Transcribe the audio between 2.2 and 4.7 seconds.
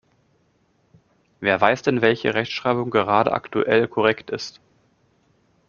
Rechtschreibung gerade aktuell korrekt ist?